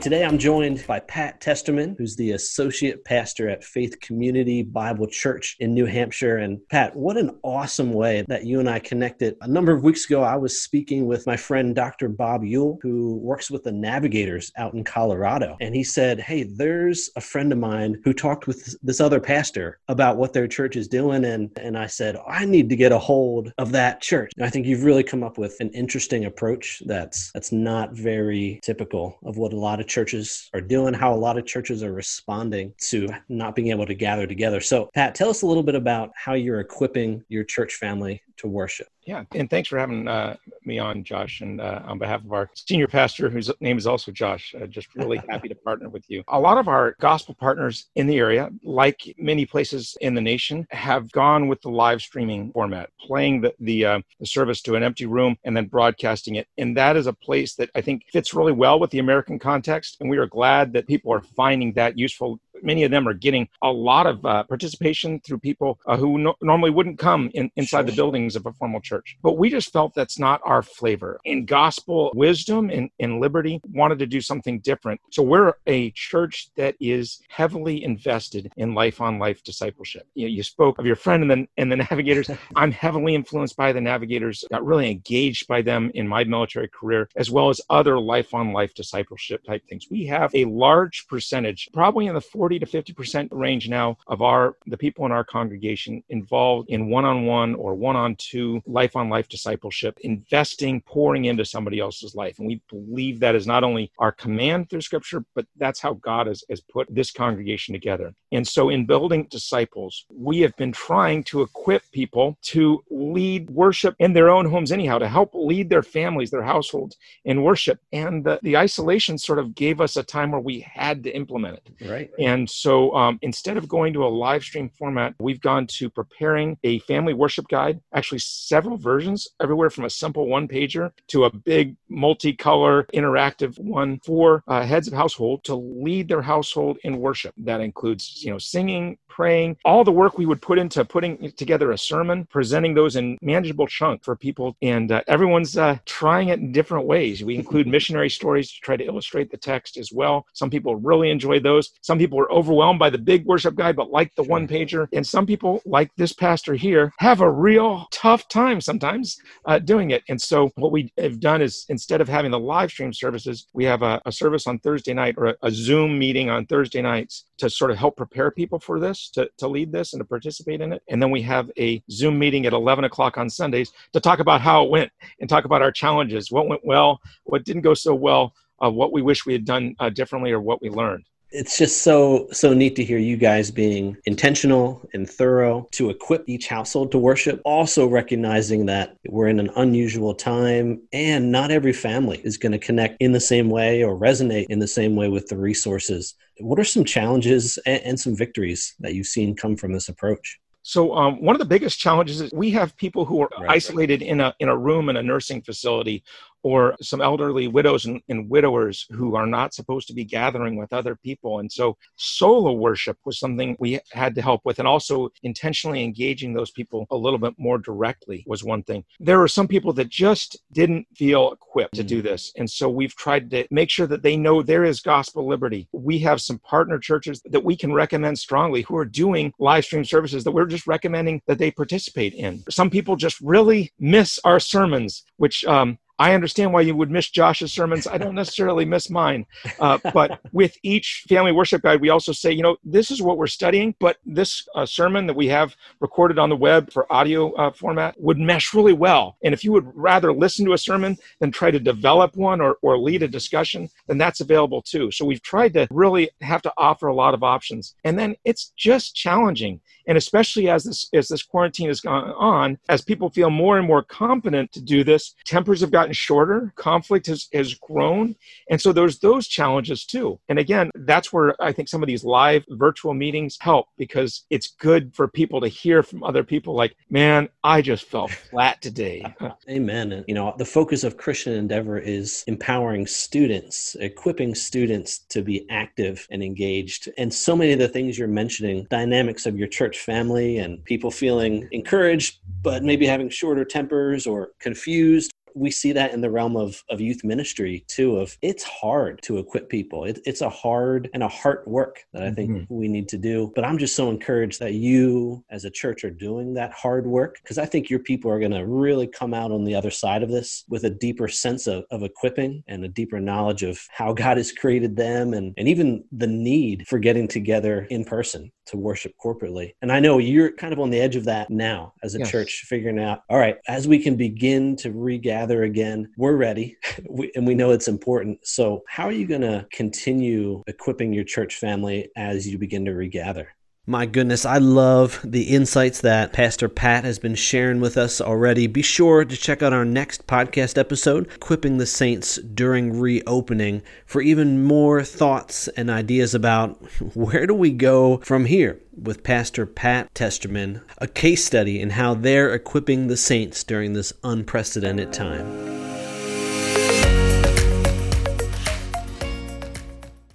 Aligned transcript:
Today 0.00 0.24
I'm 0.24 0.38
joined 0.38 0.86
by 0.86 1.00
Pat 1.00 1.42
Testerman, 1.42 1.94
who's 1.98 2.16
the 2.16 2.30
associate 2.30 3.04
pastor 3.04 3.50
at 3.50 3.62
Faith 3.62 4.00
Community 4.00 4.62
Bible 4.62 5.06
Church 5.06 5.56
in 5.60 5.74
New 5.74 5.84
Hampshire. 5.84 6.38
And 6.38 6.58
Pat, 6.70 6.96
what 6.96 7.18
an 7.18 7.38
awesome 7.42 7.92
way 7.92 8.24
that 8.26 8.46
you 8.46 8.60
and 8.60 8.70
I 8.70 8.78
connected. 8.78 9.36
A 9.42 9.46
number 9.46 9.72
of 9.72 9.84
weeks 9.84 10.06
ago, 10.06 10.22
I 10.22 10.36
was 10.36 10.62
speaking 10.62 11.04
with 11.04 11.26
my 11.26 11.36
friend 11.36 11.74
Dr. 11.74 12.08
Bob 12.08 12.44
Yule, 12.44 12.78
who 12.80 13.18
works 13.18 13.50
with 13.50 13.62
the 13.62 13.72
Navigators 13.72 14.50
out 14.56 14.72
in 14.72 14.84
Colorado. 14.84 15.58
And 15.60 15.74
he 15.74 15.84
said, 15.84 16.18
Hey, 16.18 16.44
there's 16.44 17.10
a 17.14 17.20
friend 17.20 17.52
of 17.52 17.58
mine 17.58 18.00
who 18.02 18.14
talked 18.14 18.46
with 18.46 18.74
this 18.82 19.02
other 19.02 19.20
pastor 19.20 19.80
about 19.88 20.16
what 20.16 20.32
their 20.32 20.48
church 20.48 20.76
is 20.76 20.88
doing. 20.88 21.26
And, 21.26 21.50
and 21.58 21.76
I 21.76 21.88
said, 21.88 22.16
I 22.26 22.46
need 22.46 22.70
to 22.70 22.76
get 22.76 22.92
a 22.92 22.98
hold 22.98 23.52
of 23.58 23.70
that 23.72 24.00
church. 24.00 24.32
And 24.38 24.46
I 24.46 24.48
think 24.48 24.64
you've 24.64 24.84
really 24.84 25.04
come 25.04 25.22
up 25.22 25.36
with 25.36 25.56
an 25.60 25.68
interesting 25.74 26.24
approach 26.24 26.80
that's 26.86 27.30
that's 27.32 27.52
not 27.52 27.92
very 27.92 28.60
typical 28.62 29.18
of 29.24 29.36
what 29.36 29.52
a 29.52 29.60
lot 29.60 29.78
of 29.78 29.89
churches 29.90 30.48
are 30.54 30.60
doing, 30.60 30.94
how 30.94 31.12
a 31.12 31.16
lot 31.16 31.36
of 31.36 31.44
churches 31.44 31.82
are 31.82 31.92
responding 31.92 32.72
to 32.88 33.08
not 33.28 33.54
being 33.54 33.68
able 33.68 33.84
to 33.86 33.94
gather 33.94 34.26
together. 34.26 34.60
So, 34.60 34.88
Pat, 34.94 35.14
tell 35.14 35.28
us 35.28 35.42
a 35.42 35.46
little 35.46 35.62
bit 35.62 35.74
about 35.74 36.10
how 36.14 36.34
you're 36.34 36.60
equipping 36.60 37.22
your 37.28 37.44
church 37.44 37.74
family 37.74 38.22
to 38.40 38.48
worship. 38.48 38.88
Yeah, 39.06 39.24
and 39.34 39.48
thanks 39.48 39.68
for 39.68 39.78
having 39.78 40.06
uh, 40.06 40.36
me 40.64 40.78
on, 40.78 41.04
Josh. 41.04 41.40
And 41.40 41.60
uh, 41.60 41.82
on 41.84 41.98
behalf 41.98 42.24
of 42.24 42.32
our 42.32 42.50
senior 42.54 42.86
pastor, 42.86 43.28
whose 43.28 43.50
name 43.60 43.76
is 43.76 43.86
also 43.86 44.12
Josh, 44.12 44.54
uh, 44.60 44.66
just 44.66 44.94
really 44.94 45.20
happy 45.28 45.48
to 45.48 45.54
partner 45.54 45.88
with 45.88 46.04
you. 46.08 46.22
A 46.28 46.38
lot 46.38 46.58
of 46.58 46.68
our 46.68 46.94
gospel 47.00 47.34
partners 47.34 47.86
in 47.96 48.06
the 48.06 48.18
area, 48.18 48.50
like 48.62 49.14
many 49.18 49.46
places 49.46 49.96
in 50.00 50.14
the 50.14 50.20
nation, 50.20 50.66
have 50.70 51.10
gone 51.12 51.48
with 51.48 51.60
the 51.62 51.70
live 51.70 52.00
streaming 52.02 52.52
format, 52.52 52.90
playing 53.00 53.40
the 53.40 53.54
the, 53.60 53.84
uh, 53.84 54.00
the 54.18 54.26
service 54.26 54.62
to 54.62 54.74
an 54.74 54.82
empty 54.82 55.06
room 55.06 55.36
and 55.44 55.56
then 55.56 55.66
broadcasting 55.66 56.36
it. 56.36 56.46
And 56.56 56.76
that 56.76 56.96
is 56.96 57.06
a 57.06 57.12
place 57.12 57.54
that 57.56 57.70
I 57.74 57.80
think 57.80 58.04
fits 58.10 58.32
really 58.32 58.52
well 58.52 58.78
with 58.78 58.90
the 58.90 59.00
American 59.00 59.38
context. 59.38 59.98
And 60.00 60.08
we 60.08 60.18
are 60.18 60.26
glad 60.26 60.72
that 60.72 60.86
people 60.86 61.12
are 61.12 61.20
finding 61.20 61.72
that 61.74 61.98
useful 61.98 62.40
many 62.62 62.84
of 62.84 62.90
them 62.90 63.06
are 63.08 63.14
getting 63.14 63.48
a 63.62 63.70
lot 63.70 64.06
of 64.06 64.24
uh, 64.24 64.44
participation 64.44 65.20
through 65.20 65.38
people 65.38 65.78
uh, 65.86 65.96
who 65.96 66.18
no- 66.18 66.36
normally 66.40 66.70
wouldn't 66.70 66.98
come 66.98 67.30
in, 67.34 67.50
inside 67.56 67.78
sure. 67.78 67.84
the 67.84 67.92
buildings 67.92 68.36
of 68.36 68.46
a 68.46 68.52
formal 68.52 68.80
church. 68.80 69.16
But 69.22 69.38
we 69.38 69.50
just 69.50 69.72
felt 69.72 69.94
that's 69.94 70.18
not 70.18 70.40
our 70.44 70.62
flavor. 70.62 71.20
In 71.24 71.44
gospel 71.44 72.12
wisdom 72.14 72.70
and 72.70 72.90
in 72.98 73.20
liberty, 73.20 73.60
wanted 73.72 73.98
to 74.00 74.06
do 74.06 74.20
something 74.20 74.60
different. 74.60 75.00
So 75.10 75.22
we're 75.22 75.54
a 75.66 75.90
church 75.92 76.50
that 76.56 76.74
is 76.80 77.20
heavily 77.28 77.84
invested 77.84 78.52
in 78.56 78.74
life 78.74 79.00
on 79.00 79.18
life 79.18 79.42
discipleship. 79.42 80.06
You, 80.14 80.26
know, 80.26 80.32
you 80.32 80.42
spoke 80.42 80.78
of 80.78 80.86
your 80.86 80.96
friend 80.96 81.22
and 81.22 81.30
then 81.30 81.48
and 81.56 81.70
the 81.70 81.76
navigators. 81.90 82.30
I'm 82.56 82.72
heavily 82.72 83.14
influenced 83.14 83.56
by 83.56 83.72
the 83.72 83.80
navigators, 83.80 84.44
got 84.50 84.64
really 84.64 84.90
engaged 84.90 85.46
by 85.46 85.62
them 85.62 85.90
in 85.94 86.06
my 86.06 86.24
military 86.24 86.68
career, 86.68 87.08
as 87.16 87.30
well 87.30 87.48
as 87.48 87.60
other 87.70 87.98
life 87.98 88.34
on 88.34 88.52
life 88.52 88.74
discipleship 88.74 89.44
type 89.44 89.66
things. 89.66 89.86
We 89.90 90.06
have 90.06 90.34
a 90.34 90.44
large 90.44 91.06
percentage, 91.08 91.68
probably 91.72 92.06
in 92.06 92.14
the 92.14 92.20
40 92.20 92.49
40 92.50 92.58
to 92.58 92.94
50% 92.94 93.28
range 93.30 93.68
now 93.68 93.96
of 94.08 94.22
our 94.22 94.56
the 94.66 94.76
people 94.76 95.06
in 95.06 95.12
our 95.12 95.22
congregation 95.22 96.02
involved 96.08 96.68
in 96.68 96.90
one-on-one 96.90 97.54
or 97.54 97.74
one-on-two 97.74 98.60
life-on-life 98.66 99.28
discipleship, 99.28 99.96
investing, 100.00 100.80
pouring 100.80 101.26
into 101.26 101.44
somebody 101.44 101.78
else's 101.78 102.16
life. 102.16 102.38
And 102.38 102.48
we 102.48 102.60
believe 102.68 103.20
that 103.20 103.36
is 103.36 103.46
not 103.46 103.62
only 103.62 103.92
our 103.98 104.10
command 104.10 104.68
through 104.68 104.80
scripture, 104.80 105.24
but 105.36 105.46
that's 105.58 105.80
how 105.80 105.94
God 105.94 106.26
has, 106.26 106.42
has 106.50 106.60
put 106.60 106.88
this 106.90 107.12
congregation 107.12 107.72
together. 107.72 108.12
And 108.32 108.46
so 108.46 108.70
in 108.70 108.84
building 108.84 109.28
disciples, 109.30 110.06
we 110.12 110.40
have 110.40 110.56
been 110.56 110.72
trying 110.72 111.22
to 111.24 111.42
equip 111.42 111.82
people 111.92 112.36
to 112.42 112.82
lead 112.90 113.48
worship 113.50 113.94
in 114.00 114.12
their 114.12 114.30
own 114.30 114.50
homes 114.50 114.72
anyhow, 114.72 114.98
to 114.98 115.08
help 115.08 115.30
lead 115.34 115.70
their 115.70 115.82
families, 115.82 116.30
their 116.30 116.42
households 116.42 116.96
in 117.24 117.42
worship. 117.42 117.78
And 117.92 118.24
the, 118.24 118.40
the 118.42 118.56
isolation 118.56 119.18
sort 119.18 119.38
of 119.38 119.54
gave 119.54 119.80
us 119.80 119.96
a 119.96 120.02
time 120.02 120.32
where 120.32 120.40
we 120.40 120.60
had 120.60 121.04
to 121.04 121.10
implement 121.10 121.58
it. 121.58 121.88
Right. 121.88 122.10
And 122.18 122.39
and 122.40 122.48
so 122.48 122.94
um, 122.96 123.18
instead 123.20 123.58
of 123.58 123.68
going 123.68 123.92
to 123.92 124.06
a 124.06 124.08
live 124.08 124.42
stream 124.42 124.70
format, 124.70 125.14
we've 125.20 125.42
gone 125.42 125.66
to 125.78 125.90
preparing 125.90 126.56
a 126.64 126.78
family 126.80 127.12
worship 127.12 127.46
guide, 127.48 127.82
actually 127.92 128.20
several 128.20 128.78
versions, 128.78 129.28
everywhere 129.42 129.68
from 129.68 129.84
a 129.84 129.90
simple 129.90 130.26
one 130.26 130.48
pager 130.48 130.90
to 131.08 131.24
a 131.24 131.30
big 131.30 131.76
multicolor 131.90 132.86
interactive 132.94 133.58
one 133.58 134.00
for 134.06 134.42
uh, 134.48 134.62
heads 134.62 134.88
of 134.88 134.94
household 134.94 135.44
to 135.44 135.54
lead 135.54 136.08
their 136.08 136.22
household 136.22 136.78
in 136.82 136.96
worship. 136.96 137.34
That 137.36 137.60
includes, 137.60 138.24
you 138.24 138.30
know, 138.30 138.38
singing, 138.38 138.96
praying, 139.06 139.58
all 139.66 139.84
the 139.84 139.92
work 139.92 140.16
we 140.16 140.24
would 140.24 140.40
put 140.40 140.58
into 140.58 140.82
putting 140.82 141.30
together 141.32 141.72
a 141.72 141.78
sermon, 141.78 142.26
presenting 142.30 142.72
those 142.72 142.96
in 142.96 143.18
manageable 143.20 143.66
chunk 143.66 144.02
for 144.02 144.16
people. 144.16 144.56
And 144.62 144.90
uh, 144.90 145.02
everyone's 145.08 145.58
uh, 145.58 145.76
trying 145.84 146.28
it 146.28 146.38
in 146.38 146.52
different 146.52 146.86
ways. 146.86 147.22
We 147.22 147.34
include 147.34 147.66
missionary 147.66 148.08
stories 148.08 148.50
to 148.52 148.60
try 148.60 148.76
to 148.78 148.84
illustrate 148.84 149.30
the 149.30 149.36
text 149.36 149.76
as 149.76 149.92
well. 149.92 150.26
Some 150.32 150.48
people 150.48 150.76
really 150.76 151.10
enjoy 151.10 151.40
those. 151.40 151.72
Some 151.82 151.98
people 151.98 152.24
were 152.30 152.38
overwhelmed 152.38 152.78
by 152.78 152.90
the 152.90 152.98
big 152.98 153.24
worship 153.26 153.54
guide, 153.54 153.76
but 153.76 153.90
like 153.90 154.14
the 154.14 154.22
one 154.22 154.46
pager. 154.46 154.88
And 154.92 155.06
some 155.06 155.26
people, 155.26 155.60
like 155.64 155.90
this 155.96 156.12
pastor 156.12 156.54
here, 156.54 156.92
have 156.98 157.20
a 157.20 157.30
real 157.30 157.86
tough 157.90 158.28
time 158.28 158.60
sometimes 158.60 159.18
uh, 159.44 159.58
doing 159.58 159.90
it. 159.90 160.02
And 160.08 160.20
so 160.20 160.50
what 160.56 160.72
we 160.72 160.92
have 160.98 161.20
done 161.20 161.42
is 161.42 161.66
instead 161.68 162.00
of 162.00 162.08
having 162.08 162.30
the 162.30 162.38
live 162.38 162.70
stream 162.70 162.92
services, 162.92 163.46
we 163.52 163.64
have 163.64 163.82
a, 163.82 164.00
a 164.06 164.12
service 164.12 164.46
on 164.46 164.58
Thursday 164.58 164.94
night 164.94 165.14
or 165.18 165.26
a, 165.26 165.36
a 165.42 165.50
Zoom 165.50 165.98
meeting 165.98 166.30
on 166.30 166.46
Thursday 166.46 166.82
nights 166.82 167.24
to 167.38 167.50
sort 167.50 167.70
of 167.70 167.78
help 167.78 167.96
prepare 167.96 168.30
people 168.30 168.58
for 168.58 168.78
this, 168.78 169.10
to, 169.10 169.28
to 169.38 169.48
lead 169.48 169.72
this 169.72 169.92
and 169.92 170.00
to 170.00 170.04
participate 170.04 170.60
in 170.60 170.72
it. 170.72 170.82
And 170.88 171.02
then 171.02 171.10
we 171.10 171.22
have 171.22 171.50
a 171.58 171.82
Zoom 171.90 172.18
meeting 172.18 172.46
at 172.46 172.52
11 172.52 172.84
o'clock 172.84 173.18
on 173.18 173.30
Sundays 173.30 173.72
to 173.92 174.00
talk 174.00 174.20
about 174.20 174.40
how 174.40 174.64
it 174.64 174.70
went 174.70 174.92
and 175.20 175.28
talk 175.28 175.44
about 175.44 175.62
our 175.62 175.72
challenges, 175.72 176.30
what 176.30 176.48
went 176.48 176.64
well, 176.64 177.00
what 177.24 177.44
didn't 177.44 177.62
go 177.62 177.74
so 177.74 177.94
well, 177.94 178.34
uh, 178.62 178.70
what 178.70 178.92
we 178.92 179.02
wish 179.02 179.24
we 179.24 179.32
had 179.32 179.44
done 179.44 179.74
uh, 179.80 179.88
differently 179.88 180.32
or 180.32 180.40
what 180.40 180.60
we 180.60 180.68
learned 180.68 181.04
it's 181.32 181.56
just 181.56 181.82
so 181.82 182.26
so 182.32 182.52
neat 182.52 182.76
to 182.76 182.84
hear 182.84 182.98
you 182.98 183.16
guys 183.16 183.50
being 183.50 183.96
intentional 184.04 184.88
and 184.94 185.08
thorough 185.08 185.68
to 185.72 185.90
equip 185.90 186.28
each 186.28 186.48
household 186.48 186.90
to 186.92 186.98
worship. 186.98 187.40
Also 187.44 187.86
recognizing 187.86 188.66
that 188.66 188.96
we're 189.08 189.28
in 189.28 189.38
an 189.38 189.50
unusual 189.56 190.14
time 190.14 190.82
and 190.92 191.30
not 191.30 191.50
every 191.50 191.72
family 191.72 192.20
is 192.24 192.36
going 192.36 192.52
to 192.52 192.58
connect 192.58 192.96
in 193.00 193.12
the 193.12 193.20
same 193.20 193.48
way 193.48 193.84
or 193.84 193.96
resonate 193.96 194.46
in 194.48 194.58
the 194.58 194.66
same 194.66 194.96
way 194.96 195.08
with 195.08 195.28
the 195.28 195.36
resources. 195.36 196.14
What 196.40 196.58
are 196.58 196.64
some 196.64 196.84
challenges 196.84 197.58
and, 197.66 197.82
and 197.82 198.00
some 198.00 198.16
victories 198.16 198.74
that 198.80 198.94
you've 198.94 199.06
seen 199.06 199.36
come 199.36 199.56
from 199.56 199.72
this 199.72 199.88
approach? 199.88 200.40
So 200.62 200.94
um, 200.94 201.22
one 201.22 201.34
of 201.34 201.38
the 201.38 201.46
biggest 201.46 201.78
challenges 201.78 202.20
is 202.20 202.32
we 202.32 202.50
have 202.50 202.76
people 202.76 203.04
who 203.04 203.22
are 203.22 203.30
right, 203.40 203.50
isolated 203.50 204.02
right. 204.02 204.10
in 204.10 204.20
a 204.20 204.34
in 204.40 204.48
a 204.48 204.56
room 204.56 204.88
in 204.88 204.96
a 204.96 205.02
nursing 205.02 205.42
facility 205.42 206.02
or 206.42 206.76
some 206.80 207.00
elderly 207.00 207.48
widows 207.48 207.86
and, 207.86 208.00
and, 208.08 208.28
widowers 208.30 208.86
who 208.90 209.16
are 209.16 209.26
not 209.26 209.52
supposed 209.54 209.88
to 209.88 209.94
be 209.94 210.04
gathering 210.04 210.56
with 210.56 210.72
other 210.72 210.94
people. 210.94 211.40
And 211.40 211.50
so 211.50 211.76
solo 211.96 212.52
worship 212.52 212.96
was 213.04 213.18
something 213.18 213.56
we 213.58 213.80
had 213.92 214.14
to 214.14 214.22
help 214.22 214.42
with. 214.44 214.58
And 214.58 214.68
also 214.68 215.10
intentionally 215.22 215.82
engaging 215.82 216.32
those 216.32 216.50
people 216.50 216.86
a 216.90 216.96
little 216.96 217.18
bit 217.18 217.34
more 217.38 217.58
directly 217.58 218.24
was 218.26 218.44
one 218.44 218.62
thing. 218.62 218.84
There 219.00 219.20
are 219.20 219.28
some 219.28 219.48
people 219.48 219.72
that 219.74 219.88
just 219.88 220.36
didn't 220.52 220.86
feel 220.94 221.32
equipped 221.32 221.74
to 221.74 221.82
do 221.82 222.00
mm. 222.00 222.04
this. 222.04 222.32
And 222.36 222.48
so 222.48 222.68
we've 222.68 222.94
tried 222.94 223.30
to 223.30 223.46
make 223.50 223.70
sure 223.70 223.86
that 223.86 224.02
they 224.02 224.16
know 224.16 224.42
there 224.42 224.64
is 224.64 224.80
gospel 224.80 225.26
liberty. 225.26 225.68
We 225.72 225.98
have 226.00 226.20
some 226.20 226.38
partner 226.38 226.78
churches 226.78 227.22
that 227.26 227.44
we 227.44 227.56
can 227.56 227.72
recommend 227.72 228.18
strongly 228.18 228.62
who 228.62 228.76
are 228.76 228.84
doing 228.84 229.32
live 229.38 229.64
stream 229.64 229.84
services 229.84 230.24
that 230.24 230.32
we're 230.32 230.46
just 230.46 230.66
recommending 230.66 231.22
that 231.26 231.38
they 231.38 231.50
participate 231.50 232.14
in. 232.14 232.42
Some 232.50 232.70
people 232.70 232.96
just 232.96 233.20
really 233.20 233.72
miss 233.78 234.18
our 234.24 234.40
sermons, 234.40 235.04
which 235.16 235.44
um, 235.44 235.78
I 236.00 236.14
understand 236.14 236.54
why 236.54 236.62
you 236.62 236.74
would 236.74 236.90
miss 236.90 237.10
Josh's 237.10 237.52
sermons. 237.52 237.86
I 237.86 237.98
don't 237.98 238.14
necessarily 238.14 238.64
miss 238.64 238.88
mine. 238.88 239.26
Uh, 239.58 239.76
but 239.92 240.18
with 240.32 240.56
each 240.62 241.04
family 241.06 241.30
worship 241.30 241.60
guide, 241.60 241.82
we 241.82 241.90
also 241.90 242.12
say, 242.12 242.32
you 242.32 242.42
know, 242.42 242.56
this 242.64 242.90
is 242.90 243.02
what 243.02 243.18
we're 243.18 243.26
studying, 243.26 243.74
but 243.78 243.98
this 244.06 244.48
uh, 244.54 244.64
sermon 244.64 245.06
that 245.06 245.14
we 245.14 245.26
have 245.28 245.54
recorded 245.78 246.18
on 246.18 246.30
the 246.30 246.36
web 246.36 246.72
for 246.72 246.90
audio 246.90 247.34
uh, 247.34 247.52
format 247.52 248.00
would 248.00 248.18
mesh 248.18 248.54
really 248.54 248.72
well. 248.72 249.18
And 249.22 249.34
if 249.34 249.44
you 249.44 249.52
would 249.52 249.70
rather 249.74 250.10
listen 250.10 250.46
to 250.46 250.54
a 250.54 250.58
sermon 250.58 250.96
than 251.20 251.30
try 251.30 251.50
to 251.50 251.60
develop 251.60 252.16
one 252.16 252.40
or, 252.40 252.56
or 252.62 252.78
lead 252.78 253.02
a 253.02 253.08
discussion, 253.08 253.68
then 253.86 253.98
that's 253.98 254.22
available 254.22 254.62
too. 254.62 254.90
So 254.90 255.04
we've 255.04 255.22
tried 255.22 255.52
to 255.52 255.68
really 255.70 256.08
have 256.22 256.40
to 256.42 256.52
offer 256.56 256.86
a 256.86 256.94
lot 256.94 257.12
of 257.12 257.22
options. 257.22 257.74
And 257.84 257.98
then 257.98 258.16
it's 258.24 258.54
just 258.56 258.94
challenging 258.96 259.60
And 259.90 259.98
especially 259.98 260.48
as 260.48 260.62
this 260.62 260.88
as 260.94 261.08
this 261.08 261.24
quarantine 261.24 261.66
has 261.66 261.80
gone 261.80 262.12
on, 262.12 262.58
as 262.68 262.80
people 262.80 263.10
feel 263.10 263.28
more 263.28 263.58
and 263.58 263.66
more 263.66 263.82
competent 263.82 264.52
to 264.52 264.60
do 264.60 264.84
this, 264.84 265.16
tempers 265.24 265.60
have 265.62 265.72
gotten 265.72 265.92
shorter, 265.92 266.52
conflict 266.54 267.08
has, 267.08 267.26
has 267.32 267.54
grown. 267.54 268.14
And 268.48 268.60
so 268.60 268.72
there's 268.72 269.00
those 269.00 269.26
challenges 269.26 269.84
too. 269.84 270.20
And 270.28 270.38
again, 270.38 270.70
that's 270.76 271.12
where 271.12 271.34
I 271.42 271.50
think 271.50 271.68
some 271.68 271.82
of 271.82 271.88
these 271.88 272.04
live 272.04 272.44
virtual 272.50 272.94
meetings 272.94 273.36
help 273.40 273.66
because 273.76 274.26
it's 274.30 274.54
good 274.60 274.94
for 274.94 275.08
people 275.08 275.40
to 275.40 275.48
hear 275.48 275.82
from 275.82 276.04
other 276.04 276.22
people 276.22 276.54
like, 276.54 276.76
man, 276.88 277.28
I 277.42 277.60
just 277.60 277.84
fell 277.86 278.06
flat 278.30 278.62
today. 278.62 279.04
Amen. 279.50 279.90
And, 279.90 280.04
you 280.06 280.14
know, 280.14 280.36
the 280.38 280.44
focus 280.44 280.84
of 280.84 280.98
Christian 280.98 281.32
Endeavor 281.32 281.80
is 281.80 282.22
empowering 282.28 282.86
students, 282.86 283.74
equipping 283.80 284.36
students 284.36 284.98
to 285.08 285.20
be 285.20 285.50
active 285.50 286.06
and 286.12 286.22
engaged. 286.22 286.88
And 286.96 287.12
so 287.12 287.34
many 287.34 287.50
of 287.50 287.58
the 287.58 287.66
things 287.66 287.98
you're 287.98 288.06
mentioning, 288.06 288.68
dynamics 288.70 289.26
of 289.26 289.36
your 289.36 289.48
church 289.48 289.79
family 289.80 290.38
and 290.38 290.64
people 290.64 290.90
feeling 290.90 291.48
encouraged, 291.52 292.18
but 292.42 292.62
maybe 292.62 292.86
having 292.86 293.08
shorter 293.08 293.44
tempers 293.44 294.06
or 294.06 294.30
confused 294.40 295.10
we 295.34 295.50
see 295.50 295.72
that 295.72 295.92
in 295.92 296.00
the 296.00 296.10
realm 296.10 296.36
of, 296.36 296.62
of 296.70 296.80
youth 296.80 297.04
ministry 297.04 297.64
too 297.68 297.96
of 297.96 298.16
it's 298.22 298.42
hard 298.42 299.00
to 299.02 299.18
equip 299.18 299.48
people 299.48 299.84
it, 299.84 300.00
it's 300.04 300.20
a 300.20 300.28
hard 300.28 300.88
and 300.94 301.02
a 301.02 301.08
heart 301.08 301.46
work 301.46 301.84
that 301.92 302.02
i 302.02 302.10
think 302.10 302.30
mm-hmm. 302.30 302.54
we 302.54 302.68
need 302.68 302.88
to 302.88 302.98
do 302.98 303.32
but 303.34 303.44
i'm 303.44 303.58
just 303.58 303.76
so 303.76 303.88
encouraged 303.90 304.40
that 304.40 304.54
you 304.54 305.24
as 305.30 305.44
a 305.44 305.50
church 305.50 305.84
are 305.84 305.90
doing 305.90 306.34
that 306.34 306.52
hard 306.52 306.86
work 306.86 307.18
because 307.22 307.38
i 307.38 307.46
think 307.46 307.70
your 307.70 307.78
people 307.78 308.10
are 308.10 308.18
going 308.18 308.30
to 308.30 308.46
really 308.46 308.86
come 308.86 309.14
out 309.14 309.30
on 309.30 309.44
the 309.44 309.54
other 309.54 309.70
side 309.70 310.02
of 310.02 310.10
this 310.10 310.44
with 310.48 310.64
a 310.64 310.70
deeper 310.70 311.08
sense 311.08 311.46
of, 311.46 311.64
of 311.70 311.82
equipping 311.82 312.42
and 312.48 312.64
a 312.64 312.68
deeper 312.68 313.00
knowledge 313.00 313.42
of 313.42 313.60
how 313.70 313.92
god 313.92 314.16
has 314.16 314.32
created 314.32 314.76
them 314.76 315.14
and, 315.14 315.34
and 315.36 315.48
even 315.48 315.84
the 315.92 316.06
need 316.06 316.66
for 316.66 316.78
getting 316.78 317.08
together 317.08 317.66
in 317.70 317.84
person 317.84 318.30
to 318.46 318.56
worship 318.56 318.92
corporately 319.02 319.54
and 319.62 319.70
i 319.70 319.78
know 319.78 319.98
you're 319.98 320.32
kind 320.32 320.52
of 320.52 320.58
on 320.58 320.70
the 320.70 320.80
edge 320.80 320.96
of 320.96 321.04
that 321.04 321.30
now 321.30 321.72
as 321.82 321.94
a 321.94 321.98
yes. 321.98 322.10
church 322.10 322.44
figuring 322.46 322.80
out 322.80 323.02
all 323.08 323.18
right 323.18 323.38
as 323.48 323.68
we 323.68 323.78
can 323.78 323.96
begin 323.96 324.56
to 324.56 324.72
regather 324.72 325.19
gather 325.20 325.42
again. 325.42 325.92
We're 325.98 326.16
ready 326.16 326.56
we, 326.88 327.12
and 327.14 327.26
we 327.26 327.34
know 327.34 327.50
it's 327.50 327.68
important. 327.68 328.26
So, 328.26 328.62
how 328.66 328.84
are 328.84 328.92
you 328.92 329.06
going 329.06 329.20
to 329.20 329.46
continue 329.52 330.42
equipping 330.46 330.94
your 330.94 331.04
church 331.04 331.36
family 331.36 331.90
as 331.94 332.26
you 332.26 332.38
begin 332.38 332.64
to 332.64 332.72
regather? 332.72 333.28
My 333.70 333.86
goodness, 333.86 334.26
I 334.26 334.38
love 334.38 334.98
the 335.04 335.28
insights 335.28 335.80
that 335.82 336.12
Pastor 336.12 336.48
Pat 336.48 336.82
has 336.82 336.98
been 336.98 337.14
sharing 337.14 337.60
with 337.60 337.76
us 337.76 338.00
already. 338.00 338.48
Be 338.48 338.62
sure 338.62 339.04
to 339.04 339.16
check 339.16 339.44
out 339.44 339.52
our 339.52 339.64
next 339.64 340.08
podcast 340.08 340.58
episode, 340.58 341.06
Equipping 341.14 341.58
the 341.58 341.66
Saints 341.66 342.16
During 342.16 342.80
Reopening, 342.80 343.62
for 343.86 344.02
even 344.02 344.42
more 344.42 344.82
thoughts 344.82 345.46
and 345.46 345.70
ideas 345.70 346.16
about 346.16 346.56
where 346.96 347.28
do 347.28 347.34
we 347.34 347.52
go 347.52 347.98
from 347.98 348.24
here 348.24 348.60
with 348.76 349.04
Pastor 349.04 349.46
Pat 349.46 349.94
Testerman, 349.94 350.62
a 350.78 350.88
case 350.88 351.24
study 351.24 351.60
in 351.60 351.70
how 351.70 351.94
they're 351.94 352.34
equipping 352.34 352.88
the 352.88 352.96
saints 352.96 353.44
during 353.44 353.74
this 353.74 353.92
unprecedented 354.02 354.92
time. 354.92 355.49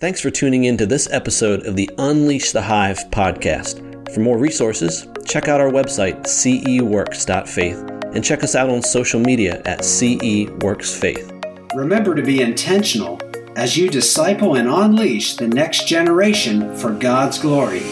Thanks 0.00 0.20
for 0.20 0.30
tuning 0.30 0.62
in 0.62 0.76
to 0.76 0.86
this 0.86 1.10
episode 1.10 1.66
of 1.66 1.74
the 1.74 1.90
Unleash 1.98 2.52
the 2.52 2.62
Hive 2.62 3.00
podcast. 3.10 4.14
For 4.14 4.20
more 4.20 4.38
resources, 4.38 5.08
check 5.24 5.48
out 5.48 5.60
our 5.60 5.70
website, 5.70 6.22
ceworks.faith, 6.22 7.76
and 8.14 8.24
check 8.24 8.44
us 8.44 8.54
out 8.54 8.70
on 8.70 8.80
social 8.80 9.18
media 9.18 9.60
at 9.64 9.80
ceworksfaith. 9.80 11.74
Remember 11.74 12.14
to 12.14 12.22
be 12.22 12.42
intentional 12.42 13.20
as 13.56 13.76
you 13.76 13.90
disciple 13.90 14.54
and 14.54 14.68
unleash 14.68 15.34
the 15.34 15.48
next 15.48 15.88
generation 15.88 16.76
for 16.76 16.92
God's 16.92 17.40
glory. 17.40 17.82